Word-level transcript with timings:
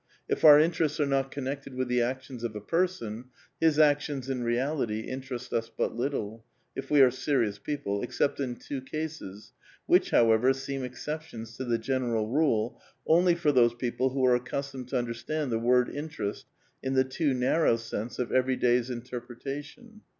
If 0.27 0.43
our 0.43 0.59
interests 0.59 0.99
are 0.99 1.05
not 1.05 1.29
connected 1.29 1.75
with 1.75 1.87
the 1.87 2.01
actions 2.01 2.43
of 2.43 2.55
a 2.55 2.59
person, 2.59 3.25
his 3.59 3.77
actions 3.77 4.31
in 4.31 4.43
reality 4.43 5.01
interest 5.01 5.53
us 5.53 5.69
but 5.69 5.95
little, 5.95 6.43
if 6.75 6.89
we 6.89 7.01
are 7.01 7.11
serious 7.11 7.59
people, 7.59 8.01
except 8.01 8.39
in 8.39 8.55
two 8.55 8.81
cases, 8.81 9.53
which, 9.85 10.09
however, 10.09 10.53
seem 10.53 10.83
exceptions 10.83 11.55
to 11.57 11.65
the 11.65 11.77
general 11.77 12.27
rule 12.27 12.81
only 13.05 13.35
for 13.35 13.51
those 13.51 13.75
people 13.75 14.09
who 14.09 14.25
are 14.25 14.33
accustomed 14.33 14.87
to 14.87 14.95
undinstand 14.97 15.51
the 15.51 15.59
word 15.59 15.87
"^ 15.87 15.93
interest'* 15.93 16.47
in 16.81 16.95
the 16.95 17.03
too 17.03 17.35
narrow 17.35 17.75
sense 17.77 18.17
of 18.17 18.31
every 18.31 18.55
day's 18.55 18.89
interijretation. 18.89 20.01